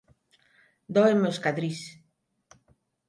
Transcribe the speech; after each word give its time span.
Dóenme 0.95 1.27
os 1.33 1.41
cadrís 1.45 1.79